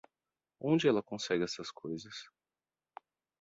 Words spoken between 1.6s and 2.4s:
coisas?